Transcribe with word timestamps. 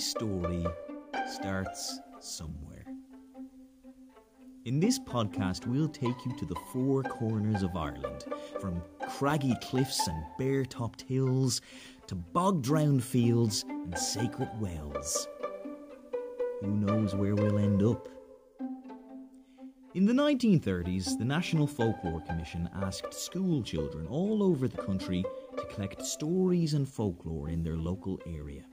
story 0.00 0.66
starts 1.30 2.00
somewhere. 2.20 2.84
In 4.64 4.80
this 4.80 4.98
podcast, 4.98 5.66
we'll 5.66 5.88
take 5.88 6.24
you 6.24 6.36
to 6.36 6.46
the 6.46 6.56
four 6.72 7.02
corners 7.02 7.62
of 7.62 7.76
Ireland, 7.76 8.24
from 8.60 8.82
craggy 9.08 9.54
cliffs 9.62 10.06
and 10.08 10.22
bare 10.38 10.64
topped 10.64 11.02
hills 11.02 11.60
to 12.06 12.14
bog 12.14 12.62
drowned 12.62 13.04
fields 13.04 13.64
and 13.68 13.96
sacred 13.96 14.48
wells. 14.58 15.28
Who 16.60 16.68
knows 16.68 17.14
where 17.14 17.34
we'll 17.34 17.58
end 17.58 17.82
up? 17.82 18.08
In 19.94 20.06
the 20.06 20.12
1930s, 20.12 21.18
the 21.18 21.24
National 21.24 21.66
Folklore 21.66 22.20
Commission 22.20 22.70
asked 22.74 23.12
school 23.12 23.62
children 23.62 24.06
all 24.06 24.42
over 24.42 24.68
the 24.68 24.76
country 24.76 25.24
to 25.56 25.64
collect 25.64 26.04
stories 26.04 26.74
and 26.74 26.88
folklore 26.88 27.48
in 27.48 27.62
their 27.62 27.76
local 27.76 28.20
area. 28.26 28.64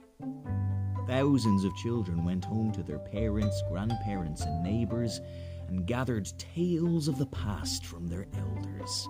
Thousands 1.08 1.64
of 1.64 1.74
children 1.74 2.22
went 2.22 2.44
home 2.44 2.70
to 2.72 2.82
their 2.82 2.98
parents, 2.98 3.62
grandparents, 3.70 4.42
and 4.42 4.62
neighbours 4.62 5.22
and 5.68 5.86
gathered 5.86 6.30
tales 6.36 7.08
of 7.08 7.16
the 7.16 7.24
past 7.24 7.86
from 7.86 8.06
their 8.06 8.26
elders. 8.36 9.08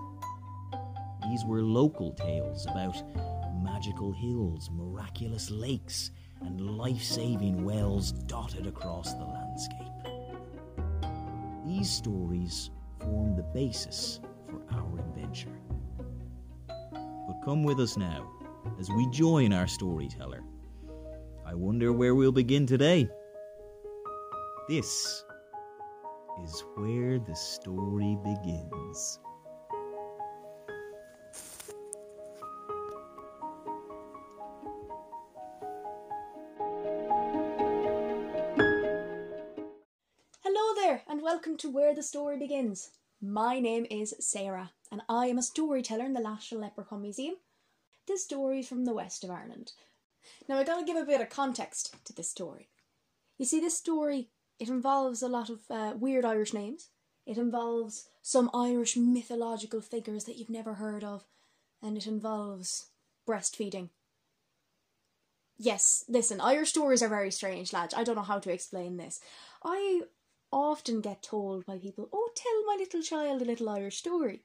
These 1.29 1.43
were 1.43 1.61
local 1.61 2.13
tales 2.13 2.65
about 2.67 2.95
magical 3.61 4.13
hills, 4.13 4.69
miraculous 4.71 5.51
lakes, 5.51 6.11
and 6.39 6.77
life 6.77 7.03
saving 7.03 7.65
wells 7.65 8.13
dotted 8.13 8.65
across 8.65 9.13
the 9.15 9.25
landscape. 9.25 9.91
These 11.65 11.91
stories 11.91 12.69
form 13.01 13.35
the 13.35 13.43
basis 13.53 14.21
for 14.49 14.61
our 14.73 14.99
adventure. 14.99 15.59
But 16.69 17.41
come 17.43 17.63
with 17.63 17.81
us 17.81 17.97
now 17.97 18.25
as 18.79 18.89
we 18.89 19.05
join 19.09 19.51
our 19.51 19.67
storyteller. 19.67 20.43
I 21.49 21.55
wonder 21.55 21.91
where 21.91 22.13
we'll 22.13 22.31
begin 22.31 22.67
today. 22.67 23.09
This 24.67 25.23
is 26.43 26.63
where 26.75 27.17
the 27.17 27.35
story 27.35 28.19
begins. 28.23 29.19
Hello 40.43 40.75
there, 40.75 41.01
and 41.07 41.23
welcome 41.23 41.57
to 41.57 41.71
Where 41.71 41.95
the 41.95 42.03
Story 42.03 42.37
Begins. 42.37 42.91
My 43.19 43.59
name 43.59 43.87
is 43.89 44.13
Sarah, 44.19 44.69
and 44.91 45.01
I 45.09 45.25
am 45.25 45.39
a 45.39 45.41
storyteller 45.41 46.05
in 46.05 46.13
the 46.13 46.19
National 46.19 46.61
Leprechaun 46.61 47.01
Museum. 47.01 47.37
This 48.07 48.23
story 48.23 48.59
is 48.59 48.67
from 48.67 48.85
the 48.85 48.93
west 48.93 49.23
of 49.23 49.31
Ireland. 49.31 49.71
Now, 50.47 50.57
I 50.57 50.63
gotta 50.63 50.85
give 50.85 50.97
a 50.97 51.05
bit 51.05 51.21
of 51.21 51.29
context 51.29 51.95
to 52.05 52.13
this 52.13 52.29
story. 52.29 52.69
You 53.37 53.45
see, 53.45 53.59
this 53.59 53.77
story 53.77 54.29
it 54.59 54.67
involves 54.67 55.21
a 55.21 55.29
lot 55.29 55.49
of 55.49 55.61
uh, 55.69 55.93
weird 55.95 56.25
Irish 56.25 56.53
names. 56.53 56.89
It 57.25 57.37
involves 57.37 58.09
some 58.21 58.49
Irish 58.53 58.97
mythological 58.97 59.81
figures 59.81 60.25
that 60.25 60.37
you've 60.37 60.49
never 60.49 60.73
heard 60.73 61.03
of, 61.03 61.23
and 61.81 61.95
it 61.95 62.07
involves 62.07 62.87
breastfeeding. 63.27 63.89
Yes, 65.57 66.03
listen, 66.07 66.41
Irish 66.41 66.69
stories 66.69 67.01
are 67.01 67.09
very 67.09 67.31
strange, 67.31 67.73
lads. 67.73 67.93
I 67.93 68.03
don't 68.03 68.15
know 68.15 68.21
how 68.21 68.39
to 68.39 68.51
explain 68.51 68.97
this. 68.97 69.19
I 69.63 70.01
often 70.51 71.01
get 71.01 71.21
told 71.21 71.65
by 71.65 71.77
people, 71.77 72.09
oh, 72.11 72.29
tell 72.35 72.65
my 72.65 72.75
little 72.79 73.01
child 73.01 73.41
a 73.41 73.45
little 73.45 73.69
Irish 73.69 73.97
story. 73.97 74.43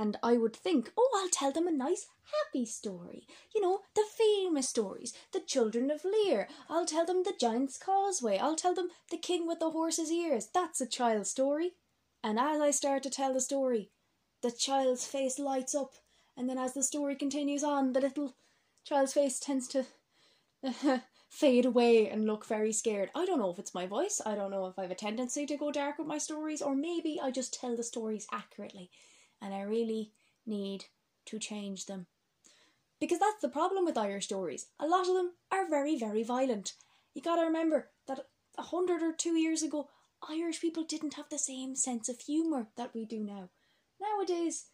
And 0.00 0.16
I 0.22 0.34
would 0.34 0.54
think, 0.54 0.92
oh, 0.96 1.10
I'll 1.20 1.28
tell 1.28 1.50
them 1.50 1.66
a 1.66 1.72
nice, 1.72 2.06
happy 2.32 2.64
story. 2.64 3.26
You 3.52 3.60
know, 3.60 3.80
the 3.96 4.04
famous 4.16 4.68
stories, 4.68 5.12
the 5.32 5.40
children 5.40 5.90
of 5.90 6.04
Lear. 6.04 6.48
I'll 6.70 6.86
tell 6.86 7.04
them 7.04 7.24
the 7.24 7.34
Giant's 7.38 7.78
Causeway. 7.78 8.38
I'll 8.38 8.54
tell 8.54 8.76
them 8.76 8.90
the 9.10 9.16
King 9.16 9.48
with 9.48 9.58
the 9.58 9.70
Horse's 9.70 10.12
Ears. 10.12 10.46
That's 10.54 10.80
a 10.80 10.86
child's 10.86 11.30
story. 11.30 11.72
And 12.22 12.38
as 12.38 12.60
I 12.60 12.70
start 12.70 13.02
to 13.02 13.10
tell 13.10 13.34
the 13.34 13.40
story, 13.40 13.90
the 14.40 14.52
child's 14.52 15.04
face 15.04 15.40
lights 15.40 15.74
up. 15.74 15.94
And 16.36 16.48
then 16.48 16.58
as 16.58 16.74
the 16.74 16.84
story 16.84 17.16
continues 17.16 17.64
on, 17.64 17.92
the 17.92 18.00
little 18.00 18.36
child's 18.84 19.14
face 19.14 19.40
tends 19.40 19.66
to 19.68 19.86
fade 21.28 21.66
away 21.66 22.08
and 22.08 22.24
look 22.24 22.46
very 22.46 22.72
scared. 22.72 23.10
I 23.16 23.26
don't 23.26 23.40
know 23.40 23.50
if 23.50 23.58
it's 23.58 23.74
my 23.74 23.86
voice, 23.86 24.20
I 24.24 24.36
don't 24.36 24.52
know 24.52 24.66
if 24.66 24.78
I 24.78 24.82
have 24.82 24.92
a 24.92 24.94
tendency 24.94 25.44
to 25.46 25.56
go 25.56 25.72
dark 25.72 25.98
with 25.98 26.06
my 26.06 26.18
stories, 26.18 26.62
or 26.62 26.76
maybe 26.76 27.20
I 27.20 27.32
just 27.32 27.52
tell 27.52 27.76
the 27.76 27.82
stories 27.82 28.28
accurately 28.32 28.90
and 29.40 29.54
I 29.54 29.62
really 29.62 30.12
need 30.46 30.86
to 31.26 31.38
change 31.38 31.86
them. 31.86 32.06
Because 33.00 33.18
that's 33.20 33.40
the 33.40 33.48
problem 33.48 33.84
with 33.84 33.98
Irish 33.98 34.24
stories. 34.24 34.66
A 34.80 34.86
lot 34.86 35.08
of 35.08 35.14
them 35.14 35.32
are 35.52 35.68
very, 35.68 35.98
very 35.98 36.22
violent. 36.22 36.74
You 37.14 37.22
gotta 37.22 37.42
remember 37.42 37.90
that 38.06 38.26
a 38.56 38.62
hundred 38.62 39.02
or 39.02 39.12
two 39.12 39.36
years 39.36 39.62
ago, 39.62 39.88
Irish 40.28 40.60
people 40.60 40.82
didn't 40.82 41.14
have 41.14 41.28
the 41.28 41.38
same 41.38 41.76
sense 41.76 42.08
of 42.08 42.20
humour 42.20 42.68
that 42.76 42.92
we 42.94 43.04
do 43.04 43.22
now. 43.22 43.50
Nowadays, 44.00 44.66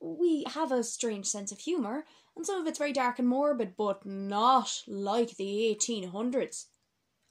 we 0.00 0.44
have 0.46 0.70
a 0.70 0.84
strange 0.84 1.26
sense 1.26 1.50
of 1.50 1.60
humour, 1.60 2.04
and 2.36 2.46
some 2.46 2.60
of 2.60 2.66
it's 2.66 2.78
very 2.78 2.92
dark 2.92 3.18
and 3.18 3.28
morbid, 3.28 3.76
but 3.76 4.04
not 4.04 4.82
like 4.86 5.36
the 5.36 5.76
1800s. 5.80 6.66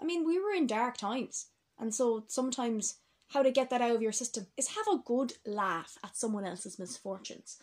I 0.01 0.05
mean, 0.05 0.25
we 0.25 0.39
were 0.39 0.53
in 0.53 0.67
dark 0.67 0.97
times, 0.97 1.47
and 1.79 1.93
so 1.93 2.25
sometimes 2.27 2.95
how 3.33 3.41
to 3.41 3.51
get 3.51 3.69
that 3.69 3.81
out 3.81 3.95
of 3.95 4.01
your 4.01 4.11
system 4.11 4.47
is 4.57 4.69
have 4.69 4.87
a 4.87 5.01
good 5.03 5.33
laugh 5.45 5.97
at 6.03 6.15
someone 6.15 6.45
else's 6.45 6.77
misfortunes. 6.77 7.57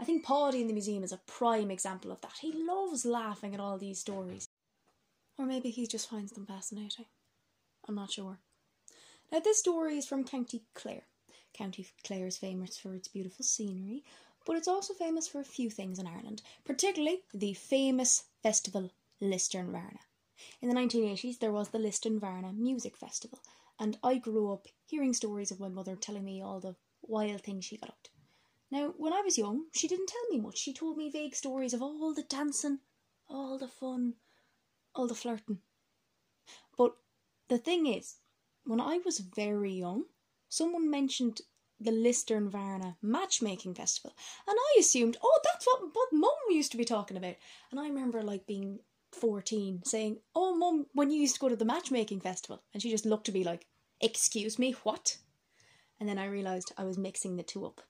I 0.00 0.04
think 0.04 0.24
Paddy 0.24 0.62
in 0.62 0.66
the 0.66 0.72
museum 0.72 1.04
is 1.04 1.12
a 1.12 1.20
prime 1.26 1.70
example 1.70 2.10
of 2.10 2.22
that. 2.22 2.38
He 2.40 2.52
loves 2.52 3.04
laughing 3.04 3.54
at 3.54 3.60
all 3.60 3.76
these 3.76 3.98
stories. 3.98 4.48
Or 5.38 5.44
maybe 5.44 5.70
he 5.70 5.86
just 5.86 6.08
finds 6.08 6.32
them 6.32 6.46
fascinating. 6.46 7.04
I'm 7.86 7.94
not 7.94 8.10
sure. 8.10 8.38
Now, 9.30 9.40
this 9.40 9.58
story 9.58 9.98
is 9.98 10.06
from 10.06 10.24
County 10.24 10.62
Clare. 10.74 11.04
County 11.52 11.86
Clare 12.04 12.26
is 12.26 12.38
famous 12.38 12.78
for 12.78 12.94
its 12.94 13.08
beautiful 13.08 13.44
scenery, 13.44 14.04
but 14.46 14.56
it's 14.56 14.68
also 14.68 14.94
famous 14.94 15.28
for 15.28 15.40
a 15.40 15.44
few 15.44 15.68
things 15.68 15.98
in 15.98 16.06
Ireland, 16.06 16.42
particularly 16.64 17.22
the 17.34 17.54
famous 17.54 18.24
festival 18.42 18.90
Lisdoonvarna. 19.22 19.98
In 20.62 20.68
the 20.68 20.74
1980s, 20.74 21.38
there 21.38 21.52
was 21.52 21.68
the 21.68 21.78
Lisdoonvarna 21.78 22.56
Music 22.56 22.96
Festival, 22.96 23.38
and 23.80 23.98
I 24.02 24.18
grew 24.18 24.52
up 24.52 24.68
hearing 24.84 25.14
stories 25.14 25.50
of 25.50 25.58
my 25.58 25.68
mother 25.68 25.96
telling 25.96 26.24
me 26.24 26.42
all 26.42 26.60
the 26.60 26.76
wild 27.02 27.40
things 27.40 27.64
she 27.64 27.78
got 27.78 27.88
up 27.88 28.02
to. 28.04 28.10
Now, 28.70 28.94
when 28.96 29.12
I 29.12 29.22
was 29.22 29.38
young, 29.38 29.64
she 29.72 29.88
didn't 29.88 30.08
tell 30.08 30.28
me 30.30 30.38
much. 30.38 30.58
She 30.58 30.72
told 30.72 30.96
me 30.96 31.10
vague 31.10 31.34
stories 31.34 31.74
of 31.74 31.82
all 31.82 32.14
the 32.14 32.22
dancing, 32.22 32.80
all 33.28 33.58
the 33.58 33.66
fun, 33.66 34.14
all 34.94 35.08
the 35.08 35.14
flirting. 35.14 35.58
But 36.76 36.92
the 37.48 37.58
thing 37.58 37.86
is, 37.86 38.16
when 38.64 38.80
I 38.80 38.98
was 39.04 39.18
very 39.18 39.72
young, 39.72 40.04
someone 40.48 40.90
mentioned 40.90 41.40
the 41.80 41.90
Lisdoonvarna 41.90 42.96
matchmaking 43.00 43.74
festival, 43.74 44.14
and 44.46 44.56
I 44.58 44.76
assumed, 44.78 45.16
oh, 45.22 45.40
that's 45.42 45.66
what 45.66 45.94
what 45.94 46.12
Mum 46.12 46.30
used 46.50 46.70
to 46.72 46.76
be 46.76 46.84
talking 46.84 47.16
about. 47.16 47.36
And 47.70 47.80
I 47.80 47.88
remember 47.88 48.22
like 48.22 48.46
being 48.46 48.80
fourteen, 49.12 49.82
saying, 49.84 50.20
"Oh, 50.34 50.54
Mum, 50.54 50.86
when 50.92 51.10
you 51.10 51.20
used 51.20 51.34
to 51.36 51.40
go 51.40 51.48
to 51.48 51.56
the 51.56 51.64
matchmaking 51.64 52.20
festival," 52.20 52.62
and 52.72 52.82
she 52.82 52.90
just 52.90 53.06
looked 53.06 53.28
at 53.28 53.34
me 53.34 53.44
like, 53.44 53.66
"Excuse 54.00 54.58
me, 54.58 54.72
what?" 54.82 55.18
And 55.98 56.08
then 56.08 56.18
I 56.18 56.24
realised 56.24 56.72
I 56.78 56.84
was 56.84 56.96
mixing 56.96 57.36
the 57.36 57.42
two 57.42 57.66
up. 57.66 57.82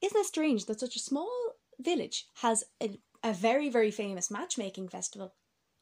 Isn't 0.00 0.20
it 0.20 0.26
strange 0.26 0.66
that 0.66 0.80
such 0.80 0.96
a 0.96 1.00
small 1.00 1.54
village 1.78 2.26
has 2.36 2.64
a, 2.82 2.98
a 3.22 3.32
very, 3.32 3.68
very 3.68 3.92
famous 3.92 4.30
matchmaking 4.30 4.88
festival 4.88 5.34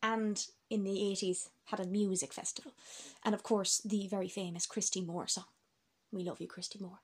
and 0.03 0.47
in 0.69 0.85
the 0.85 0.99
80s 0.99 1.49
had 1.65 1.81
a 1.81 1.87
music 1.87 2.35
festival? 2.35 2.73
And 3.25 3.35
of 3.35 3.43
course, 3.43 3.81
the 3.83 4.07
very 4.09 4.29
famous 4.29 4.67
Christy 4.67 5.01
Moore 5.01 5.27
song. 5.27 5.45
We 6.13 6.25
love 6.25 6.41
you, 6.41 6.47
Christy 6.47 6.79
Moore. 6.79 7.01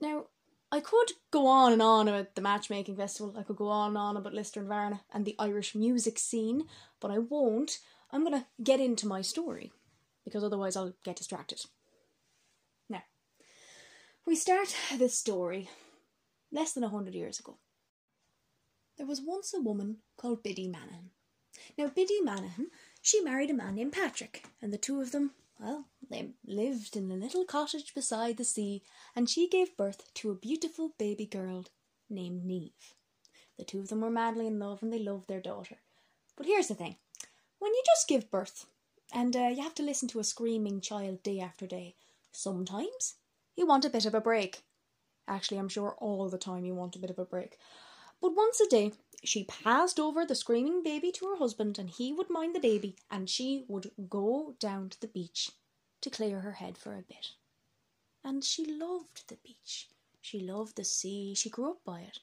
Now, 0.00 0.26
I 0.70 0.80
could 0.80 1.12
go 1.30 1.46
on 1.46 1.72
and 1.72 1.82
on 1.82 2.08
about 2.08 2.34
the 2.34 2.40
matchmaking 2.42 2.96
festival. 2.96 3.34
I 3.36 3.42
could 3.42 3.56
go 3.56 3.68
on 3.68 3.88
and 3.88 3.98
on 3.98 4.16
about 4.16 4.32
Lisdoonvarna 4.32 5.00
and 5.12 5.24
the 5.24 5.36
Irish 5.38 5.74
music 5.74 6.18
scene, 6.18 6.66
but 7.00 7.10
I 7.10 7.18
won't. 7.18 7.80
I'm 8.10 8.24
going 8.24 8.40
to 8.40 8.46
get 8.62 8.80
into 8.80 9.06
my 9.06 9.22
story 9.22 9.72
because 10.24 10.44
otherwise 10.44 10.76
I'll 10.76 10.94
get 11.04 11.16
distracted. 11.16 11.60
Now, 12.88 13.02
we 14.26 14.36
start 14.36 14.74
this 14.96 15.18
story 15.18 15.68
less 16.50 16.72
than 16.72 16.84
a 16.84 16.88
hundred 16.88 17.14
years 17.14 17.40
ago. 17.40 17.58
There 18.98 19.06
was 19.06 19.20
once 19.20 19.54
a 19.54 19.60
woman 19.60 19.98
called 20.16 20.42
Biddy 20.42 20.68
Manahan. 20.68 21.10
Now, 21.78 21.88
Biddy 21.88 22.20
Manahan, 22.22 22.66
she 23.00 23.20
married 23.20 23.50
a 23.50 23.54
man 23.54 23.74
named 23.74 23.92
Patrick, 23.92 24.44
and 24.60 24.72
the 24.72 24.78
two 24.78 25.00
of 25.00 25.12
them 25.12 25.32
well, 25.62 25.86
they 26.10 26.30
lived 26.44 26.96
in 26.96 27.10
a 27.12 27.14
little 27.14 27.44
cottage 27.44 27.94
beside 27.94 28.36
the 28.36 28.44
sea, 28.44 28.82
and 29.14 29.30
she 29.30 29.48
gave 29.48 29.76
birth 29.76 30.12
to 30.14 30.30
a 30.30 30.34
beautiful 30.34 30.92
baby 30.98 31.24
girl 31.24 31.66
named 32.10 32.44
Neve. 32.44 32.94
The 33.56 33.64
two 33.64 33.78
of 33.78 33.88
them 33.88 34.00
were 34.00 34.10
madly 34.10 34.48
in 34.48 34.58
love 34.58 34.82
and 34.82 34.92
they 34.92 34.98
loved 34.98 35.28
their 35.28 35.40
daughter. 35.40 35.76
But 36.36 36.46
here's 36.46 36.66
the 36.66 36.74
thing 36.74 36.96
when 37.60 37.72
you 37.72 37.82
just 37.86 38.08
give 38.08 38.30
birth, 38.30 38.66
and 39.12 39.36
uh, 39.36 39.50
you 39.54 39.62
have 39.62 39.74
to 39.76 39.82
listen 39.82 40.08
to 40.08 40.20
a 40.20 40.24
screaming 40.24 40.80
child 40.80 41.22
day 41.22 41.40
after 41.40 41.66
day, 41.66 41.94
sometimes 42.32 43.14
you 43.56 43.66
want 43.66 43.84
a 43.84 43.90
bit 43.90 44.06
of 44.06 44.14
a 44.14 44.20
break. 44.20 44.62
Actually, 45.28 45.58
I'm 45.58 45.68
sure 45.68 45.94
all 45.98 46.28
the 46.28 46.38
time 46.38 46.64
you 46.64 46.74
want 46.74 46.96
a 46.96 46.98
bit 46.98 47.10
of 47.10 47.18
a 47.18 47.24
break. 47.24 47.58
But 48.20 48.34
once 48.34 48.60
a 48.60 48.68
day, 48.68 48.92
she 49.24 49.44
passed 49.44 50.00
over 50.00 50.24
the 50.24 50.34
screaming 50.34 50.82
baby 50.82 51.12
to 51.12 51.26
her 51.26 51.36
husband, 51.36 51.78
and 51.78 51.90
he 51.90 52.12
would 52.12 52.30
mind 52.30 52.54
the 52.54 52.60
baby, 52.60 52.96
and 53.10 53.28
she 53.28 53.64
would 53.68 53.90
go 54.08 54.54
down 54.58 54.88
to 54.90 55.00
the 55.00 55.06
beach 55.06 55.50
to 56.00 56.10
clear 56.10 56.40
her 56.40 56.52
head 56.52 56.76
for 56.76 56.94
a 56.94 57.02
bit. 57.02 57.32
And 58.24 58.42
she 58.42 58.64
loved 58.64 59.28
the 59.28 59.36
beach. 59.44 59.88
She 60.20 60.40
loved 60.40 60.76
the 60.76 60.84
sea. 60.84 61.34
She 61.34 61.50
grew 61.50 61.70
up 61.70 61.84
by 61.84 62.00
it. 62.00 62.20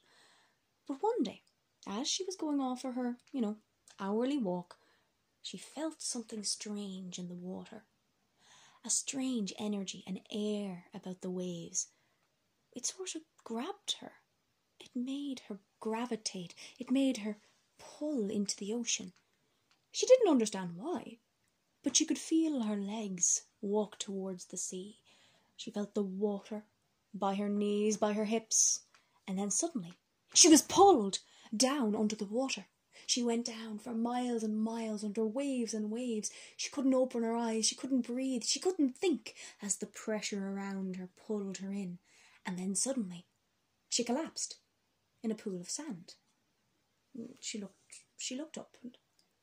But 0.88 1.02
one 1.04 1.24
day, 1.24 1.42
as 1.88 2.08
she 2.08 2.24
was 2.24 2.36
going 2.36 2.60
off 2.60 2.82
for 2.82 2.94
her, 2.94 3.18
you 3.32 3.42
know, 3.42 3.58
hourly 4.00 4.38
walk, 4.38 4.78
she 5.42 5.58
felt 5.58 6.02
something 6.02 6.44
strange 6.44 7.18
in 7.18 7.28
the 7.28 7.36
water. 7.36 7.86
A 8.84 8.90
strange 8.90 9.54
energy, 9.58 10.04
an 10.08 10.20
air 10.32 10.86
about 10.94 11.22
the 11.22 11.30
waves. 11.30 11.88
It 12.72 12.86
sort 12.86 13.16
of 13.16 13.22
grabbed 13.44 13.94
her. 14.00 14.14
It 14.80 14.90
made 14.96 15.42
her 15.48 15.60
gravitate. 15.80 16.56
It 16.78 16.92
made 16.92 17.18
her 17.18 17.38
pull 17.78 18.30
into 18.30 18.56
the 18.56 18.74
ocean. 18.74 19.14
She 19.92 20.06
didn't 20.06 20.30
understand 20.30 20.78
why, 20.78 21.18
but 21.84 21.96
she 21.96 22.06
could 22.06 22.20
feel 22.20 22.62
her 22.62 22.78
legs 22.78 23.44
walk 23.62 23.98
towards 23.98 24.46
the 24.46 24.58
sea. 24.58 25.00
She 25.56 25.72
felt 25.72 25.94
the 25.94 26.04
water 26.04 26.66
by 27.14 27.36
her 27.36 27.50
knees, 27.50 27.98
by 27.98 28.14
her 28.14 28.26
hips, 28.26 28.82
and 29.28 29.38
then 29.38 29.52
suddenly 29.52 29.94
she 30.34 30.48
was 30.48 30.62
pulled 30.62 31.20
down 31.56 31.96
under 31.96 32.16
the 32.16 32.26
water. 32.26 32.68
She 33.10 33.24
went 33.24 33.46
down 33.46 33.80
for 33.80 33.96
miles 33.96 34.44
and 34.44 34.56
miles 34.56 35.04
under 35.04 35.26
waves 35.26 35.74
and 35.74 35.90
waves. 35.90 36.30
She 36.56 36.70
couldn't 36.70 36.94
open 36.94 37.24
her 37.24 37.36
eyes, 37.36 37.66
she 37.66 37.74
couldn't 37.74 38.06
breathe, 38.06 38.44
she 38.44 38.60
couldn't 38.60 38.96
think 38.96 39.34
as 39.64 39.78
the 39.78 39.88
pressure 39.88 40.48
around 40.48 40.98
her 40.98 41.10
pulled 41.26 41.58
her 41.58 41.72
in. 41.72 41.98
And 42.46 42.60
then 42.60 42.76
suddenly 42.76 43.26
she 43.90 44.04
collapsed 44.04 44.58
in 45.24 45.32
a 45.32 45.36
pool 45.36 45.60
of 45.60 45.72
sand. 45.72 46.14
She 47.40 47.58
looked 47.58 48.04
she 48.16 48.36
looked 48.36 48.60
up 48.60 48.78
and 48.84 48.96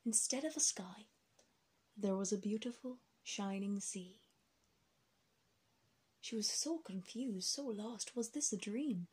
instead 0.05 0.45
of 0.45 0.57
a 0.57 0.61
sky 0.61 1.09
there 1.97 2.15
was 2.15 2.31
a 2.31 2.39
beautiful 2.39 2.99
shining 3.25 3.81
sea. 3.81 4.21
She 6.21 6.37
was 6.37 6.49
so 6.49 6.79
confused, 6.79 7.49
so 7.49 7.65
lost. 7.65 8.15
Was 8.15 8.29
this 8.29 8.53
a 8.53 8.57
dream? 8.57 9.09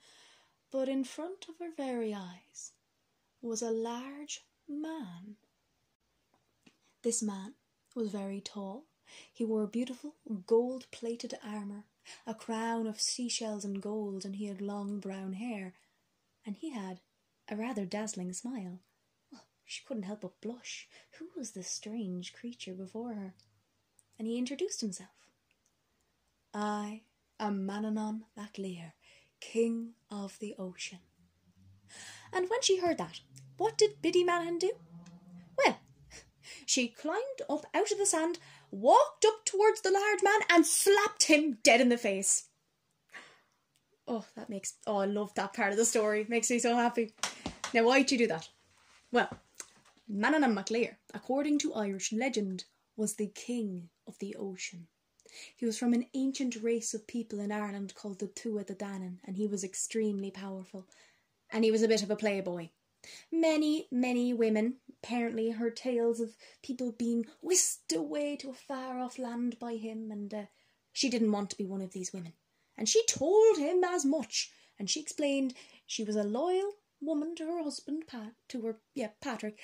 But 0.72 0.88
in 0.88 1.06
front 1.06 1.48
of 1.50 1.58
her 1.58 1.72
very 1.76 2.14
eyes 2.14 2.74
was 3.48 3.62
a 3.62 3.72
large 3.72 4.42
man. 4.68 5.36
This 7.04 7.22
man 7.22 7.54
was 7.96 8.10
very 8.10 8.40
tall. 8.40 8.86
He 9.32 9.44
wore 9.44 9.68
beautiful 9.68 10.16
gold 10.48 10.88
plated 10.92 11.36
armour, 11.46 11.84
a 12.26 12.34
crown 12.34 12.88
of 12.88 13.02
seashells 13.02 13.66
and 13.66 13.82
gold, 13.82 14.26
and 14.26 14.38
he 14.38 14.46
had 14.46 14.62
long 14.62 15.00
brown 15.00 15.34
hair, 15.34 15.74
and 16.46 16.56
he 16.56 16.72
had 16.72 17.02
a 17.50 17.56
rather 17.56 17.86
dazzling 17.86 18.34
smile. 18.34 18.80
Well, 19.32 19.44
she 19.66 19.84
couldn't 19.86 20.04
help 20.04 20.22
but 20.22 20.42
blush. 20.42 20.88
Who 21.20 21.28
was 21.38 21.52
this 21.52 21.70
strange 21.70 22.34
creature 22.34 22.74
before 22.74 23.14
her? 23.14 23.34
And 24.18 24.28
he 24.28 24.38
introduced 24.38 24.82
himself. 24.82 25.10
I 26.54 27.02
am 27.40 27.68
Manannán 27.68 28.22
mac 28.38 28.58
Lir, 28.58 28.94
King 29.42 29.96
of 30.10 30.40
the 30.40 30.56
Ocean. 30.58 31.00
And 32.34 32.50
when 32.50 32.62
she 32.62 32.80
heard 32.80 32.98
that, 32.98 33.20
what 33.58 33.78
did 33.78 34.02
Biddy 34.02 34.26
Manannán 34.26 34.60
do? 34.60 34.72
Well, 35.58 35.78
she 36.66 36.88
climbed 36.88 37.42
up 37.50 37.66
out 37.74 37.92
of 37.92 37.98
the 37.98 38.06
sand, 38.06 38.40
walked 38.72 39.26
up 39.26 39.46
towards 39.46 39.82
the 39.82 39.92
large 39.92 40.24
man, 40.24 40.42
and 40.50 40.66
slapped 40.66 41.24
him 41.24 41.60
dead 41.64 41.82
in 41.82 41.90
the 41.90 41.98
face. 41.98 42.50
Oh, 44.08 44.26
that 44.36 44.50
makes 44.50 44.74
oh, 44.86 44.98
I 44.98 45.06
love 45.06 45.34
that 45.36 45.54
part 45.54 45.72
of 45.72 45.78
the 45.78 45.86
story. 45.86 46.26
Makes 46.28 46.50
me 46.50 46.60
so 46.60 46.76
happy. 46.76 47.14
Now, 47.74 47.84
why'd 47.84 48.12
you 48.12 48.18
do 48.18 48.28
that? 48.28 48.50
Well, 49.12 49.30
Manannán 50.12 50.54
mac 50.54 50.70
Lir, 50.70 50.98
according 51.14 51.60
to 51.60 51.74
Irish 51.74 52.12
legend, 52.12 52.66
was 52.98 53.16
the 53.16 53.28
king 53.28 53.90
of 54.08 54.18
the 54.20 54.36
ocean. 54.36 54.88
He 55.56 55.66
was 55.66 55.78
from 55.78 55.94
an 55.94 56.08
ancient 56.14 56.58
race 56.62 56.94
of 56.94 57.08
people 57.08 57.40
in 57.40 57.52
Ireland 57.52 57.96
called 57.96 58.20
the 58.20 58.28
Tuatha 58.28 58.68
De 58.68 58.76
Danann, 58.76 59.20
and 59.24 59.38
he 59.38 59.48
was 59.48 59.64
extremely 59.64 60.30
powerful. 60.30 60.88
And 61.54 61.64
he 61.64 61.72
was 61.72 61.84
a 61.84 61.88
bit 61.88 62.04
of 62.04 62.12
a 62.12 62.18
playboy. 62.18 62.70
Many, 63.32 63.88
many 63.92 64.34
women 64.34 64.78
apparently 64.90 65.52
heard 65.52 65.78
tales 65.78 66.20
of 66.20 66.36
people 66.62 66.92
being 66.92 67.26
whisked 67.42 67.94
away 67.94 68.36
to 68.38 68.50
a 68.50 68.54
far 68.54 69.00
off 69.00 69.20
land 69.20 69.60
by 69.60 69.76
him, 69.76 70.10
and 70.12 70.34
uh, 70.34 70.44
she 70.92 71.10
didn't 71.10 71.32
want 71.32 71.50
to 71.52 71.58
be 71.58 71.66
one 71.66 71.82
of 71.82 71.94
these 71.94 72.12
women. 72.12 72.34
And 72.78 72.90
she 72.90 73.06
told 73.06 73.58
him 73.58 73.84
as 73.84 74.04
much, 74.04 74.52
and 74.80 74.90
she 74.90 75.00
explained 75.00 75.54
she 75.86 76.04
was 76.04 76.16
a 76.16 76.24
loyal 76.24 76.74
woman 77.02 77.36
to 77.36 77.46
her 77.46 77.64
husband, 77.64 78.08
Pat, 78.08 78.34
to 78.50 78.62
her, 78.62 78.78
yeah, 78.96 79.10
Patrick, 79.22 79.60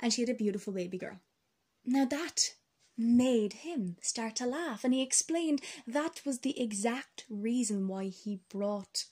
and 0.00 0.12
she 0.12 0.22
had 0.22 0.28
a 0.28 0.34
beautiful 0.34 0.72
baby 0.72 0.98
girl. 0.98 1.20
Now 1.86 2.04
that 2.04 2.54
made 2.96 3.52
him 3.54 3.96
start 4.00 4.36
to 4.36 4.46
laugh, 4.46 4.84
and 4.84 4.92
he 4.92 5.02
explained 5.02 5.60
that 5.86 6.20
was 6.26 6.40
the 6.40 6.60
exact 6.60 7.24
reason 7.30 7.88
why 7.88 8.06
he 8.06 8.40
brought 8.50 9.04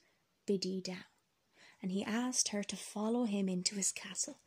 Biddy 0.46 0.80
down, 0.80 1.04
and 1.82 1.90
he 1.92 2.04
asked 2.04 2.48
her 2.48 2.62
to 2.62 2.76
follow 2.76 3.24
him 3.24 3.48
into 3.48 3.74
his 3.74 3.92
castle, 3.92 4.38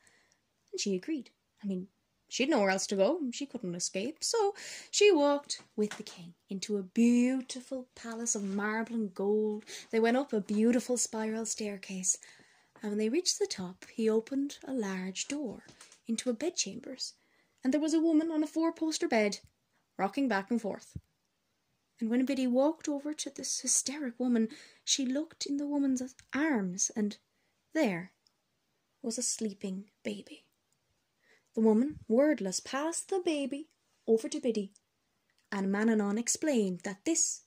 and 0.72 0.80
she 0.80 0.96
agreed. 0.96 1.32
I 1.64 1.68
mean, 1.68 1.88
she'd 2.30 2.50
nowhere 2.50 2.70
else 2.70 2.88
to 2.88 2.96
go, 2.96 3.20
she 3.32 3.46
couldn't 3.46 3.76
escape, 3.76 4.24
so 4.24 4.56
she 4.92 5.12
walked 5.12 5.62
with 5.76 5.98
the 5.98 6.04
king 6.04 6.34
into 6.50 6.78
a 6.78 6.84
beautiful 6.84 7.88
palace 7.96 8.36
of 8.36 8.44
marble 8.44 8.96
and 8.96 9.14
gold. 9.14 9.66
They 9.92 10.00
went 10.00 10.18
up 10.18 10.34
a 10.34 10.42
beautiful 10.42 10.98
spiral 10.98 11.46
staircase, 11.46 12.18
and 12.82 12.92
when 12.92 13.00
they 13.00 13.10
reached 13.10 13.40
the 13.40 13.48
top, 13.48 13.86
he 13.94 14.10
opened 14.10 14.58
a 14.66 14.74
large 14.74 15.28
door 15.28 15.64
into 16.08 16.30
a 16.30 16.34
bedchambers 16.34 17.14
and 17.66 17.74
there 17.74 17.82
was 17.82 17.96
a 17.96 18.00
woman 18.00 18.32
on 18.32 18.44
a 18.44 18.48
four 18.48 18.72
poster 18.72 19.08
bed, 19.08 19.40
rocking 19.98 20.28
back 20.28 20.52
and 20.52 20.62
forth. 20.62 20.96
And 22.00 22.12
when 22.12 22.24
Biddy 22.24 22.46
walked 22.46 22.88
over 22.88 23.12
to 23.12 23.32
this 23.32 23.62
hysteric 23.62 24.20
woman, 24.20 24.50
she 24.84 25.04
looked 25.04 25.48
in 25.48 25.58
the 25.58 25.66
woman's 25.66 26.14
arms, 26.32 26.92
and 26.96 27.18
there 27.75 28.13
was 29.01 29.18
a 29.19 29.22
sleeping 29.22 29.86
baby. 30.04 30.45
The 31.54 31.62
woman, 31.62 32.00
wordless, 32.07 32.60
passed 32.60 33.10
the 33.10 33.19
baby 33.19 33.68
over 34.07 34.27
to 34.30 34.39
Biddy, 34.39 34.72
and 35.51 35.68
Manannán 35.68 36.18
explained 36.18 36.81
that 36.83 37.06
this 37.06 37.42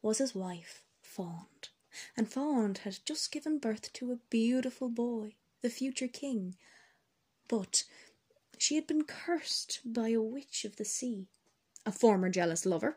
was 0.00 0.18
his 0.18 0.34
wife, 0.34 0.84
Fand, 1.02 1.68
and 2.16 2.28
Fand 2.28 2.78
had 2.78 3.00
just 3.04 3.32
given 3.32 3.58
birth 3.58 3.92
to 3.94 4.12
a 4.12 4.18
beautiful 4.30 4.88
boy, 4.88 5.34
the 5.60 5.70
future 5.70 6.08
king. 6.08 6.56
But 7.48 7.84
she 8.56 8.76
had 8.76 8.86
been 8.86 9.04
cursed 9.04 9.80
by 9.84 10.08
a 10.10 10.22
witch 10.22 10.64
of 10.64 10.76
the 10.76 10.84
sea, 10.84 11.26
a 11.84 11.92
former 11.92 12.30
jealous 12.30 12.64
lover, 12.64 12.96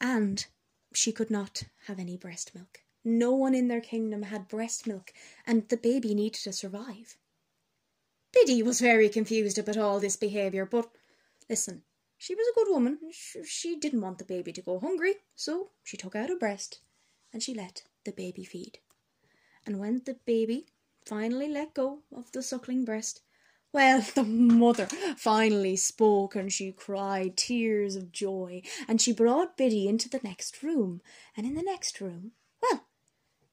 and 0.00 0.46
she 0.92 1.10
could 1.10 1.30
not 1.30 1.64
have 1.86 1.98
any 1.98 2.16
breast 2.16 2.54
milk. 2.54 2.80
No 3.08 3.30
one 3.30 3.54
in 3.54 3.68
their 3.68 3.80
kingdom 3.80 4.22
had 4.22 4.48
breast 4.48 4.84
milk, 4.84 5.12
and 5.46 5.68
the 5.68 5.76
baby 5.76 6.12
needed 6.12 6.40
to 6.42 6.52
survive. 6.52 7.16
Biddy 8.32 8.64
was 8.64 8.80
very 8.80 9.08
confused 9.08 9.58
about 9.58 9.76
all 9.76 10.00
this 10.00 10.16
behaviour, 10.16 10.66
but 10.66 10.90
listen, 11.48 11.84
she 12.18 12.34
was 12.34 12.48
a 12.48 12.54
good 12.54 12.68
woman. 12.68 12.98
She 13.12 13.76
didn't 13.76 14.00
want 14.00 14.18
the 14.18 14.24
baby 14.24 14.52
to 14.52 14.60
go 14.60 14.80
hungry, 14.80 15.14
so 15.36 15.70
she 15.84 15.96
took 15.96 16.16
out 16.16 16.30
a 16.30 16.34
breast 16.34 16.80
and 17.32 17.40
she 17.40 17.54
let 17.54 17.84
the 18.04 18.10
baby 18.10 18.44
feed. 18.44 18.80
And 19.64 19.78
when 19.78 20.02
the 20.04 20.14
baby 20.26 20.66
finally 21.04 21.48
let 21.48 21.74
go 21.74 22.00
of 22.12 22.32
the 22.32 22.42
suckling 22.42 22.84
breast, 22.84 23.20
well, 23.72 24.00
the 24.16 24.24
mother 24.24 24.86
finally 25.16 25.76
spoke 25.76 26.34
and 26.34 26.52
she 26.52 26.72
cried 26.72 27.36
tears 27.36 27.94
of 27.94 28.10
joy, 28.10 28.62
and 28.88 29.00
she 29.00 29.12
brought 29.12 29.56
Biddy 29.56 29.86
into 29.86 30.08
the 30.08 30.20
next 30.24 30.60
room. 30.60 31.02
And 31.36 31.46
in 31.46 31.54
the 31.54 31.62
next 31.62 32.00
room, 32.00 32.32
well, 32.60 32.84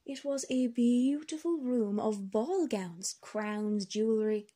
it 0.05 0.25
was 0.25 0.45
a 0.49 0.67
beautiful 0.67 1.57
room 1.57 1.99
of 1.99 2.29
ball 2.31 2.67
gowns, 2.67 3.15
crowns, 3.21 3.85
jewellery. 3.85 4.47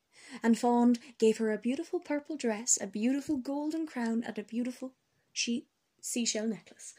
And 0.44 0.60
Fand 0.60 1.00
gave 1.20 1.38
her 1.38 1.54
a 1.54 1.58
beautiful 1.58 2.00
purple 2.00 2.36
dress, 2.36 2.77
a 2.82 2.88
beautiful 2.88 3.38
golden 3.38 3.88
crown, 3.88 4.24
and 4.25 4.38
a 4.38 4.44
beautiful 4.44 4.94
she- 5.32 5.68
seashell 6.01 6.48
necklace. 6.48 6.94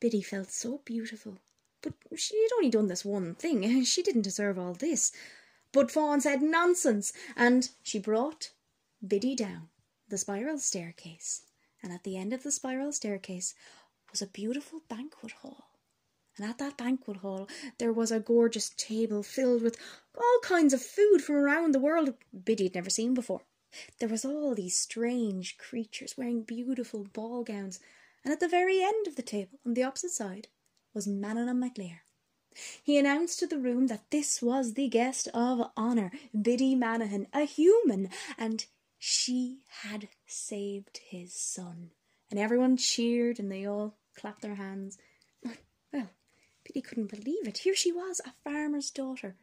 Biddy 0.00 0.22
felt 0.22 0.50
so 0.50 0.80
beautiful. 0.84 1.38
But 1.80 1.94
she 2.16 2.42
had 2.42 2.52
only 2.56 2.70
done 2.70 2.88
this 2.88 3.04
one 3.04 3.34
thing. 3.36 3.84
She 3.84 4.02
didn't 4.02 4.22
deserve 4.22 4.58
all 4.58 4.74
this. 4.74 5.12
But 5.70 5.90
Fand 5.90 6.22
said 6.22 6.42
nonsense, 6.42 7.12
and 7.36 7.70
she 7.82 7.98
brought 7.98 8.50
Biddy 9.06 9.36
down 9.36 9.68
the 10.08 10.18
spiral 10.18 10.58
staircase. 10.58 11.42
And 11.82 11.92
at 11.92 12.02
the 12.02 12.16
end 12.16 12.32
of 12.32 12.42
the 12.42 12.50
spiral 12.50 12.92
staircase 12.92 13.54
was 14.10 14.22
a 14.22 14.26
beautiful 14.26 14.82
banquet 14.88 15.32
hall. 15.32 15.67
And 16.38 16.48
at 16.48 16.58
that 16.58 16.76
banquet 16.76 17.18
hall 17.18 17.48
there 17.78 17.92
was 17.92 18.10
a 18.12 18.20
gorgeous 18.20 18.70
table 18.76 19.22
filled 19.22 19.62
with 19.62 19.76
all 20.16 20.38
kinds 20.42 20.72
of 20.72 20.80
food 20.80 21.20
from 21.20 21.34
around 21.34 21.74
the 21.74 21.80
world 21.80 22.14
Biddy 22.44 22.64
had 22.64 22.74
never 22.76 22.90
seen 22.90 23.12
before. 23.12 23.42
There 23.98 24.08
was 24.08 24.24
all 24.24 24.54
these 24.54 24.78
strange 24.78 25.58
creatures 25.58 26.16
wearing 26.16 26.42
beautiful 26.42 27.04
ball 27.04 27.44
gowns, 27.44 27.80
and 28.24 28.32
at 28.32 28.40
the 28.40 28.48
very 28.48 28.82
end 28.82 29.06
of 29.06 29.16
the 29.16 29.22
table, 29.22 29.58
on 29.66 29.74
the 29.74 29.82
opposite 29.82 30.12
side, 30.12 30.48
was 30.94 31.06
Manannán 31.06 31.58
mac 31.58 31.76
Lir. 31.76 32.02
He 32.82 32.96
announced 32.96 33.38
to 33.40 33.46
the 33.46 33.58
room 33.58 33.88
that 33.88 34.10
this 34.10 34.40
was 34.40 34.74
the 34.74 34.88
guest 34.88 35.28
of 35.34 35.70
honour, 35.76 36.10
Biddy 36.40 36.74
Manahan, 36.74 37.26
a 37.32 37.44
human, 37.44 38.10
and 38.36 38.64
she 38.98 39.60
had 39.82 40.08
saved 40.26 40.98
his 41.08 41.34
son. 41.34 41.90
And 42.30 42.38
everyone 42.38 42.76
cheered 42.76 43.38
and 43.38 43.50
they 43.50 43.66
all 43.66 43.96
clapped 44.16 44.42
their 44.42 44.56
hands. 44.56 44.98
Biddy 46.68 46.82
couldn't 46.82 47.10
believe 47.10 47.48
it. 47.48 47.58
Here 47.58 47.74
she 47.74 47.90
was, 47.90 48.20
a 48.24 48.34
farmer's 48.44 48.90
daughter, 48.90 49.36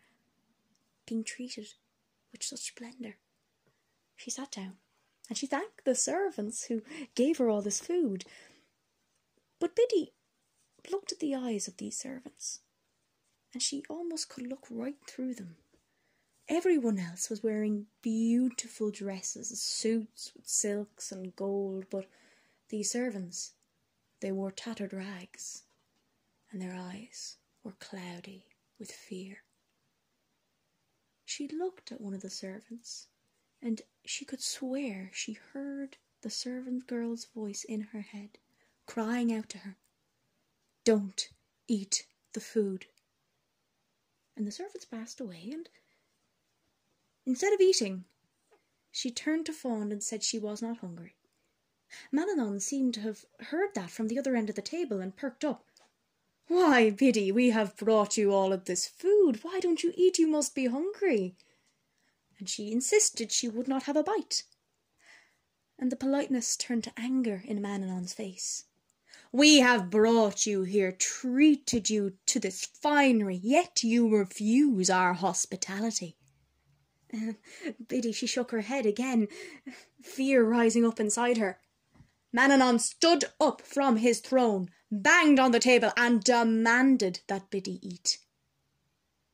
being 1.08 1.24
treated 1.24 1.74
with 2.32 2.44
such 2.44 2.60
splendour. 2.60 3.16
She 4.16 4.30
sat 4.30 4.52
down 4.52 4.74
and 5.28 5.38
she 5.38 5.48
thanked 5.48 5.86
the 5.86 5.96
servants 5.96 6.66
who 6.66 6.84
gave 7.16 7.40
her 7.40 7.50
all 7.50 7.64
this 7.64 7.80
food. 7.80 8.26
But 9.60 9.76
Biddy 9.76 10.14
looked 10.92 11.12
at 11.12 11.20
the 11.20 11.34
eyes 11.34 11.68
of 11.68 11.78
these 11.78 11.98
servants, 11.98 12.60
and 13.54 13.62
she 13.64 13.84
almost 13.90 14.30
could 14.30 14.46
look 14.46 14.68
right 14.70 14.98
through 15.08 15.34
them. 15.34 15.56
Everyone 16.48 17.00
else 17.00 17.32
was 17.32 17.42
wearing 17.42 17.88
beautiful 18.04 18.92
dresses, 18.92 19.60
suits 19.60 20.32
with 20.36 20.48
silks 20.48 21.12
and 21.12 21.36
gold, 21.36 21.86
but 21.90 22.06
these 22.70 22.92
servants, 22.92 23.54
they 24.20 24.32
wore 24.32 24.52
tattered 24.52 24.94
rags, 24.94 25.64
and 26.56 26.64
their 26.64 26.74
eyes 26.74 27.36
were 27.66 27.76
cloudy 27.82 28.46
with 28.80 28.90
fear. 28.90 29.40
She 31.26 31.50
looked 31.50 31.92
at 31.92 32.00
one 32.00 32.14
of 32.14 32.22
the 32.22 32.30
servants, 32.30 33.08
and 33.62 33.82
she 34.06 34.24
could 34.24 34.42
swear 34.42 35.12
she 35.14 35.34
heard 35.34 35.98
the 36.22 36.30
servant 36.30 36.88
girl's 36.88 37.26
voice 37.26 37.66
in 37.66 37.82
her 37.92 38.00
head, 38.00 38.38
crying 38.86 39.34
out 39.34 39.50
to 39.50 39.58
her, 39.58 39.76
Don't 40.86 41.28
eat 41.68 42.08
the 42.32 42.40
food. 42.40 42.86
And 44.38 44.48
the 44.48 44.52
servants 44.52 44.86
passed 44.86 45.20
away, 45.20 45.50
and 45.52 45.68
instead 47.26 47.52
of 47.52 47.60
eating, 47.60 48.06
she 48.94 49.12
turned 49.12 49.46
to 49.48 49.52
Fand 49.52 49.92
and 49.92 50.02
said 50.02 50.24
she 50.24 50.40
was 50.40 50.62
not 50.62 50.78
hungry. 50.78 51.18
Manannán 52.14 52.62
seemed 52.62 52.94
to 52.94 53.02
have 53.02 53.26
heard 53.42 53.76
that 53.76 53.90
from 53.90 54.08
the 54.08 54.18
other 54.18 54.38
end 54.38 54.50
of 54.50 54.56
the 54.56 54.62
table 54.62 55.02
and 55.02 55.18
perked 55.18 55.44
up. 55.44 55.66
Why, 56.48 56.92
Biddy, 56.92 57.32
we 57.32 57.50
have 57.50 57.76
brought 57.76 58.18
you 58.18 58.32
all 58.32 58.54
of 58.54 58.66
this 58.66 58.86
food. 58.86 59.44
Why 59.44 59.60
don't 59.60 59.84
you 59.84 59.94
eat? 59.96 60.20
You 60.20 60.28
must 60.28 60.54
be 60.54 60.68
hungry. 60.68 61.36
And 62.38 62.48
she 62.48 62.72
insisted 62.72 63.32
she 63.32 63.48
would 63.48 63.68
not 63.68 63.84
have 63.84 63.96
a 63.96 64.04
bite. 64.04 64.44
And 65.80 65.92
the 65.92 65.96
politeness 65.96 66.56
turned 66.56 66.84
to 66.86 66.94
anger 66.98 67.42
in 67.46 67.62
Manannán's 67.62 68.14
face. 68.14 68.66
We 69.32 69.60
have 69.60 69.90
brought 69.90 70.46
you 70.46 70.64
here, 70.64 70.92
treated 70.92 71.90
you 71.90 72.14
to 72.28 72.40
this 72.40 72.64
finery, 72.64 73.36
yet 73.36 73.84
you 73.84 74.08
refuse 74.08 74.90
our 74.90 75.14
hospitality. 75.14 76.16
Biddy, 77.88 78.12
she 78.12 78.28
shook 78.28 78.52
her 78.52 78.62
head 78.62 78.86
again, 78.86 79.28
fear 80.02 80.44
rising 80.44 80.86
up 80.86 81.00
inside 81.00 81.38
her. 81.38 81.60
Manannán 82.36 82.80
stood 82.80 83.26
up 83.40 83.62
from 83.62 83.98
his 83.98 84.20
throne, 84.20 84.70
banged 85.02 85.40
on 85.40 85.52
the 85.52 85.60
table, 85.60 85.92
and 85.98 86.24
demanded 86.24 87.20
that 87.28 87.50
Biddy 87.50 87.80
eat. 87.82 88.20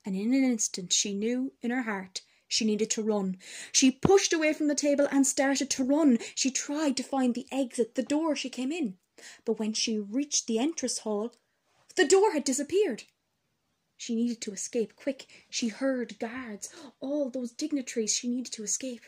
And 0.03 0.15
in 0.15 0.33
an 0.33 0.43
instant 0.43 0.91
she 0.91 1.13
knew 1.13 1.53
in 1.61 1.71
her 1.71 1.83
heart 1.83 2.21
she 2.47 2.65
needed 2.65 2.89
to 2.91 3.03
run. 3.03 3.37
She 3.71 3.91
pushed 3.91 4.33
away 4.33 4.51
from 4.51 4.67
the 4.67 4.75
table 4.75 5.07
and 5.09 5.25
started 5.25 5.69
to 5.69 5.83
run. 5.83 6.19
She 6.35 6.51
tried 6.51 6.97
to 6.97 7.03
find 7.03 7.33
the 7.33 7.47
exit, 7.49 7.95
the 7.95 8.03
door 8.03 8.35
she 8.35 8.49
came 8.49 8.71
in. 8.71 8.97
But 9.45 9.59
when 9.59 9.73
she 9.73 9.97
reached 9.97 10.47
the 10.47 10.59
entrance 10.59 10.99
hall, 10.99 11.33
the 11.95 12.07
door 12.07 12.33
had 12.33 12.43
disappeared. 12.43 13.03
She 13.95 14.15
needed 14.15 14.41
to 14.41 14.51
escape 14.51 14.95
quick. 14.95 15.27
She 15.49 15.67
heard 15.67 16.19
guards, 16.19 16.69
all 16.99 17.29
those 17.29 17.51
dignitaries 17.51 18.13
she 18.13 18.27
needed 18.27 18.51
to 18.53 18.63
escape. 18.63 19.05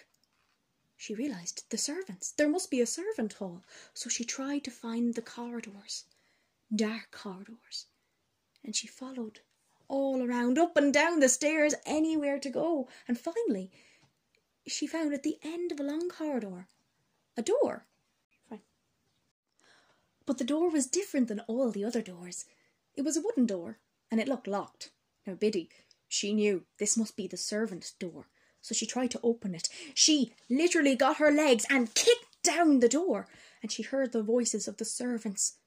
She 0.95 1.15
realized 1.15 1.65
the 1.69 1.77
servants. 1.77 2.31
There 2.31 2.47
must 2.47 2.71
be 2.71 2.79
a 2.79 2.85
servant 2.85 3.33
hall. 3.33 3.63
So 3.93 4.09
she 4.09 4.23
tried 4.23 4.63
to 4.63 4.71
find 4.71 5.15
the 5.15 5.21
corridors, 5.21 6.05
dark 6.73 7.11
corridors. 7.11 7.87
And 8.63 8.75
she 8.75 8.87
followed 8.87 9.39
all 9.87 10.23
around, 10.23 10.57
up 10.57 10.77
and 10.77 10.93
down 10.93 11.19
the 11.19 11.29
stairs, 11.29 11.75
anywhere 11.85 12.39
to 12.39 12.49
go. 12.49 12.87
And 13.07 13.19
finally, 13.19 13.71
she 14.67 14.87
found 14.87 15.13
at 15.13 15.23
the 15.23 15.37
end 15.43 15.71
of 15.71 15.79
a 15.79 15.83
long 15.83 16.09
corridor 16.09 16.67
a 17.37 17.41
door. 17.41 17.85
But 20.25 20.37
the 20.37 20.45
door 20.45 20.69
was 20.69 20.87
different 20.87 21.27
than 21.27 21.41
all 21.41 21.69
the 21.69 21.83
other 21.83 22.01
doors. 22.01 22.45
It 22.95 23.01
was 23.01 23.17
a 23.17 23.21
wooden 23.21 23.45
door, 23.45 23.79
and 24.09 24.21
it 24.21 24.27
looked 24.27 24.47
locked. 24.47 24.91
Now, 25.27 25.33
Biddy, 25.33 25.69
she 26.07 26.33
knew 26.33 26.63
this 26.79 26.95
must 26.95 27.17
be 27.17 27.27
the 27.27 27.35
servant's 27.35 27.91
door 27.91 28.27
so 28.63 28.73
she 28.73 28.85
tried 28.87 29.11
to 29.11 29.19
open 29.21 29.53
it. 29.53 29.69
She 29.93 30.33
literally 30.49 30.95
got 30.95 31.17
her 31.17 31.31
legs 31.31 31.65
and 31.69 31.93
kicked 31.93 32.41
down 32.43 32.79
the 32.79 32.89
door, 32.89 33.27
and 33.61 33.71
she 33.71 33.83
heard 33.83 34.11
the 34.11 34.23
voices 34.23 34.67
of 34.67 34.77
the 34.77 34.85
servants, 34.85 35.57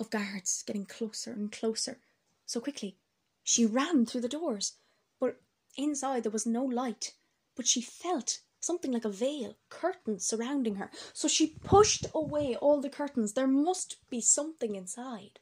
of 0.00 0.10
guards 0.10 0.64
getting 0.66 0.86
closer 0.86 1.30
and 1.32 1.52
closer. 1.52 1.98
So 2.46 2.60
quickly, 2.60 2.96
she 3.44 3.64
ran 3.66 4.06
through 4.06 4.22
the 4.22 4.28
doors, 4.28 4.72
but 5.20 5.40
inside 5.76 6.24
there 6.24 6.32
was 6.32 6.46
no 6.46 6.64
light. 6.64 7.12
But 7.54 7.68
she 7.68 7.80
felt 7.80 8.40
something 8.58 8.90
like 8.90 9.04
a 9.04 9.10
veil, 9.10 9.56
curtains 9.68 10.26
surrounding 10.26 10.76
her. 10.76 10.90
So 11.12 11.28
she 11.28 11.54
pushed 11.62 12.06
away 12.14 12.56
all 12.56 12.80
the 12.80 12.90
curtains. 12.90 13.34
There 13.34 13.46
must 13.46 13.96
be 14.10 14.20
something 14.20 14.74
inside. 14.74 15.38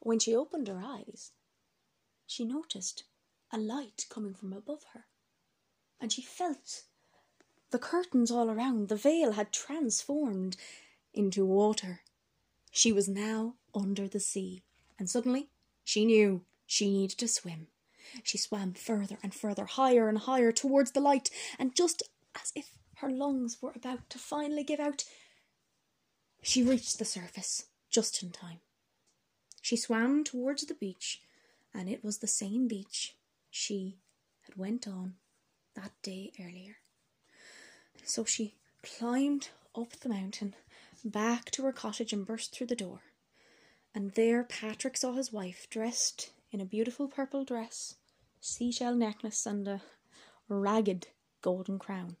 When 0.00 0.18
she 0.18 0.34
opened 0.34 0.68
her 0.68 0.82
eyes, 0.84 1.32
she 2.26 2.44
noticed 2.44 3.04
a 3.52 3.58
light 3.58 4.06
coming 4.10 4.34
from 4.34 4.52
above 4.52 4.84
her 4.92 5.04
and 6.00 6.10
she 6.10 6.22
felt 6.22 6.84
the 7.70 7.78
curtains 7.78 8.30
all 8.30 8.50
around, 8.50 8.88
the 8.88 8.96
veil 8.96 9.32
had 9.32 9.52
transformed 9.52 10.56
into 11.14 11.44
water. 11.44 12.00
She 12.70 12.92
was 12.92 13.08
now 13.08 13.54
under 13.74 14.08
the 14.08 14.20
sea, 14.20 14.62
and 14.98 15.08
suddenly 15.10 15.48
she 15.84 16.04
knew 16.04 16.44
she 16.66 16.90
needed 16.90 17.18
to 17.18 17.28
swim. 17.28 17.68
She 18.22 18.38
swam 18.38 18.74
further 18.74 19.18
and 19.22 19.34
further, 19.34 19.64
higher 19.66 20.08
and 20.08 20.18
higher 20.18 20.52
towards 20.52 20.92
the 20.92 21.00
light, 21.00 21.30
and 21.58 21.74
just 21.74 22.02
as 22.34 22.52
if 22.54 22.78
her 22.96 23.10
lungs 23.10 23.58
were 23.60 23.72
about 23.74 24.08
to 24.10 24.18
finally 24.18 24.64
give 24.64 24.80
out, 24.80 25.04
she 26.42 26.62
reached 26.62 26.98
the 26.98 27.04
surface 27.04 27.66
just 27.90 28.22
in 28.22 28.30
time. 28.30 28.60
She 29.60 29.76
swam 29.76 30.24
towards 30.24 30.64
the 30.64 30.74
beach, 30.74 31.20
and 31.74 31.88
it 31.88 32.04
was 32.04 32.18
the 32.18 32.26
same 32.26 32.66
beach 32.66 33.16
she 33.50 33.98
had 34.42 34.56
went 34.56 34.86
on 34.86 35.14
that 35.74 35.92
day 36.02 36.32
earlier. 36.40 36.76
So 38.04 38.24
she 38.24 38.54
climbed 38.82 39.48
up 39.74 39.92
the 40.00 40.08
mountain, 40.08 40.54
back 41.04 41.50
to 41.52 41.62
her 41.64 41.72
cottage, 41.72 42.12
and 42.12 42.26
burst 42.26 42.52
through 42.52 42.68
the 42.68 42.76
door. 42.76 43.02
And 43.94 44.12
there 44.12 44.44
Patrick 44.44 44.96
saw 44.96 45.12
his 45.12 45.32
wife 45.32 45.68
dressed 45.68 46.30
in 46.52 46.60
a 46.60 46.64
beautiful 46.64 47.08
purple 47.08 47.44
dress, 47.44 47.96
seashell 48.40 48.94
necklace, 48.94 49.46
and 49.46 49.66
a 49.66 49.82
ragged 50.48 51.08
golden 51.42 51.78
crown. 51.78 52.16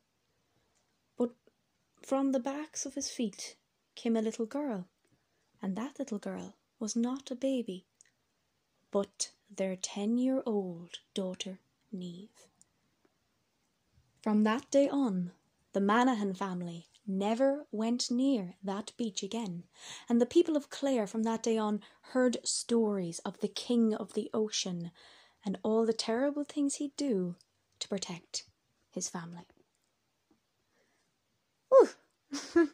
But 1.16 1.34
from 2.02 2.32
the 2.32 2.40
backs 2.40 2.86
of 2.86 2.94
his 2.94 3.10
feet 3.10 3.56
came 3.94 4.16
a 4.16 4.22
little 4.22 4.46
girl, 4.46 4.88
and 5.62 5.76
that 5.76 5.98
little 5.98 6.18
girl 6.18 6.56
was 6.78 6.96
not 6.96 7.30
a 7.30 7.36
baby, 7.36 7.86
but 8.90 9.32
their 9.48 9.76
ten 9.76 10.18
year 10.18 10.42
old 10.46 10.98
daughter, 11.14 11.58
Neve. 11.92 12.48
From 14.22 14.44
that 14.44 14.70
day 14.70 14.88
on, 14.88 15.32
the 15.72 15.80
Manahan 15.80 16.36
family 16.36 16.89
never 17.10 17.66
went 17.70 18.10
near 18.10 18.54
that 18.62 18.92
beach 18.96 19.22
again, 19.22 19.64
and 20.08 20.20
the 20.20 20.26
people 20.26 20.56
of 20.56 20.70
Clare 20.70 21.06
from 21.06 21.24
that 21.24 21.42
day 21.42 21.58
on 21.58 21.80
heard 22.12 22.38
stories 22.44 23.18
of 23.20 23.40
the 23.40 23.48
King 23.48 23.94
of 23.94 24.14
the 24.14 24.30
Ocean 24.32 24.90
and 25.44 25.58
all 25.62 25.84
the 25.84 25.92
terrible 25.92 26.44
things 26.44 26.76
he'd 26.76 26.96
do 26.96 27.36
to 27.80 27.88
protect 27.88 28.44
his 28.90 29.08
family. 29.08 29.46
Ooh, 31.72 31.88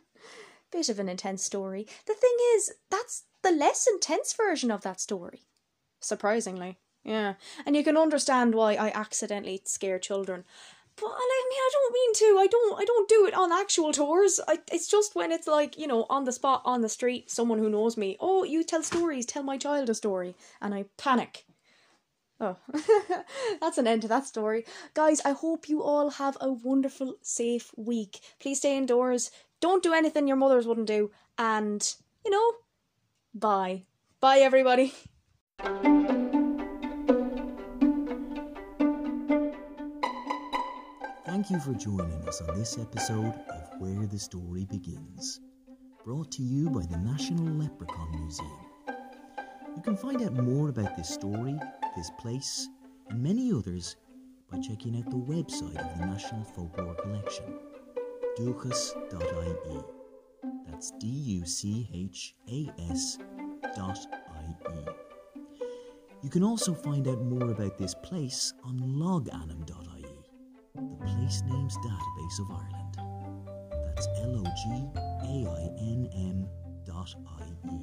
bit 0.70 0.88
of 0.88 0.98
an 0.98 1.08
intense 1.08 1.44
story. 1.44 1.86
The 2.06 2.14
thing 2.14 2.36
is, 2.54 2.72
that's 2.90 3.24
the 3.42 3.50
less 3.50 3.86
intense 3.86 4.32
version 4.32 4.70
of 4.70 4.82
that 4.82 5.00
story. 5.00 5.42
Surprisingly. 6.00 6.78
Yeah, 7.04 7.34
and 7.64 7.76
you 7.76 7.84
can 7.84 7.96
understand 7.96 8.54
why 8.54 8.74
I 8.74 8.90
accidentally 8.90 9.62
scare 9.64 10.00
children 10.00 10.44
but 10.96 11.10
I 11.10 11.42
mean, 11.50 11.58
I 11.58 11.70
don't 11.72 11.92
mean 11.92 12.14
to. 12.14 12.38
I 12.40 12.46
don't. 12.46 12.80
I 12.80 12.84
don't 12.84 13.08
do 13.08 13.26
it 13.26 13.34
on 13.34 13.52
actual 13.52 13.92
tours. 13.92 14.40
I, 14.48 14.58
it's 14.72 14.88
just 14.88 15.14
when 15.14 15.30
it's 15.30 15.46
like 15.46 15.78
you 15.78 15.86
know, 15.86 16.06
on 16.08 16.24
the 16.24 16.32
spot, 16.32 16.62
on 16.64 16.80
the 16.80 16.88
street, 16.88 17.30
someone 17.30 17.58
who 17.58 17.68
knows 17.68 17.96
me. 17.96 18.16
Oh, 18.18 18.44
you 18.44 18.64
tell 18.64 18.82
stories. 18.82 19.26
Tell 19.26 19.42
my 19.42 19.58
child 19.58 19.90
a 19.90 19.94
story, 19.94 20.34
and 20.60 20.74
I 20.74 20.86
panic. 20.96 21.44
Oh, 22.40 22.56
that's 23.60 23.78
an 23.78 23.86
end 23.86 24.02
to 24.02 24.08
that 24.08 24.26
story, 24.26 24.64
guys. 24.94 25.20
I 25.24 25.30
hope 25.30 25.68
you 25.68 25.82
all 25.82 26.10
have 26.10 26.36
a 26.40 26.52
wonderful, 26.52 27.16
safe 27.22 27.72
week. 27.76 28.20
Please 28.40 28.58
stay 28.58 28.76
indoors. 28.76 29.30
Don't 29.60 29.82
do 29.82 29.94
anything 29.94 30.26
your 30.26 30.36
mothers 30.36 30.66
wouldn't 30.66 30.86
do, 30.86 31.10
and 31.38 31.94
you 32.24 32.30
know, 32.30 32.52
bye, 33.34 33.82
bye, 34.20 34.38
everybody. 34.38 34.94
Thank 41.46 41.64
you 41.64 41.72
for 41.74 41.78
joining 41.78 42.26
us 42.26 42.40
on 42.40 42.58
this 42.58 42.76
episode 42.76 43.32
of 43.50 43.80
Where 43.80 44.04
the 44.04 44.18
Story 44.18 44.64
Begins, 44.64 45.40
brought 46.04 46.32
to 46.32 46.42
you 46.42 46.68
by 46.70 46.84
the 46.86 46.98
National 46.98 47.46
Leprechaun 47.54 48.10
Museum. 48.18 48.66
You 49.76 49.80
can 49.80 49.96
find 49.96 50.22
out 50.22 50.32
more 50.32 50.70
about 50.70 50.96
this 50.96 51.08
story, 51.08 51.56
this 51.94 52.10
place, 52.18 52.68
and 53.10 53.22
many 53.22 53.52
others 53.52 53.94
by 54.50 54.58
checking 54.58 54.96
out 54.96 55.08
the 55.08 55.16
website 55.18 55.76
of 55.76 56.00
the 56.00 56.06
National 56.06 56.42
Folklore 56.42 56.96
Collection, 56.96 57.44
duchas.ie. 58.36 59.84
That's 60.66 60.90
D 60.98 61.06
U 61.06 61.46
C 61.46 61.88
H 61.94 62.34
A 62.50 62.68
S 62.90 63.18
dot 63.76 64.00
I 64.12 64.72
E. 64.72 64.84
You 66.24 66.28
can 66.28 66.42
also 66.42 66.74
find 66.74 67.06
out 67.06 67.22
more 67.22 67.52
about 67.52 67.78
this 67.78 67.94
place 67.94 68.52
on 68.64 68.80
logainm.ie, 68.80 69.62
the 69.64 69.85
place 71.06 71.42
names 71.46 71.78
database 71.78 72.38
of 72.40 72.50
Ireland. 72.50 72.98
That's 73.86 74.06
L 74.22 74.36
O 74.36 74.42
G 74.42 74.84
A 75.22 75.46
I 75.48 75.70
N 75.78 76.08
M 76.12 76.48
dot 76.84 77.14
I 77.38 77.44
E. 77.72 77.78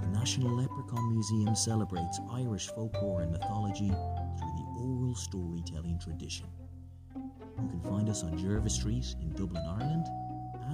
The 0.00 0.06
National 0.08 0.56
Leprechaun 0.56 1.12
Museum 1.12 1.54
celebrates 1.54 2.18
Irish 2.32 2.68
folklore 2.68 3.20
and 3.22 3.32
mythology 3.32 3.88
through 3.88 4.54
the 4.56 4.66
oral 4.80 5.14
storytelling 5.14 5.98
tradition. 5.98 6.46
You 7.14 7.68
can 7.68 7.80
find 7.82 8.08
us 8.08 8.22
on 8.22 8.38
Jervis 8.38 8.74
Street 8.74 9.14
in 9.20 9.28
Dublin, 9.30 9.64
Ireland, 9.66 10.06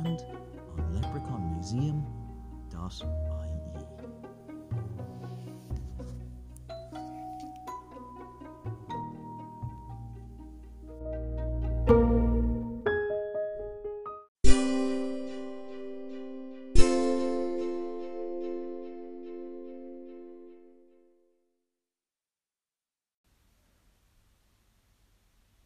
and 0.05 0.21
on 0.71 0.95
leprechaunmuseum.ie. 0.95 3.42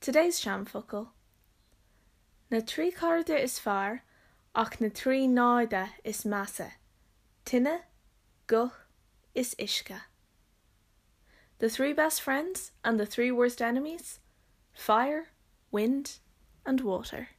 Today's 0.06 0.38
seanfocail. 0.38 1.08
Na 2.48 2.58
trí 2.58 2.94
carda 2.94 3.36
is 3.42 3.58
fearr 3.58 4.02
ach 4.54 4.80
na 4.80 4.86
trí 4.86 5.28
náide 5.28 5.88
is 6.04 6.22
measa. 6.22 6.74
Tinne, 7.44 7.80
guch 8.46 8.70
is 9.34 9.56
ishka. 9.58 10.02
The 11.58 11.68
three 11.68 11.92
best 11.92 12.22
friends 12.22 12.70
and 12.84 13.00
the 13.00 13.04
three 13.04 13.32
worst 13.32 13.60
enemies 13.60 14.20
fire, 14.72 15.30
wind, 15.72 16.20
and 16.64 16.82
water. 16.82 17.30